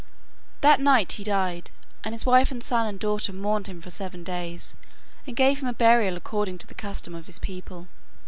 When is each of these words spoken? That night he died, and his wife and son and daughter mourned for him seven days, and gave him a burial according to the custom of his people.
That 0.61 0.79
night 0.79 1.11
he 1.11 1.23
died, 1.23 1.69
and 2.03 2.15
his 2.15 2.25
wife 2.25 2.49
and 2.49 2.63
son 2.63 2.87
and 2.87 2.99
daughter 2.99 3.31
mourned 3.31 3.65
for 3.67 3.71
him 3.73 3.83
seven 3.87 4.23
days, 4.23 4.73
and 5.27 5.35
gave 5.35 5.61
him 5.61 5.67
a 5.69 5.73
burial 5.73 6.17
according 6.17 6.57
to 6.57 6.65
the 6.65 6.73
custom 6.73 7.13
of 7.13 7.27
his 7.27 7.37
people. 7.37 7.87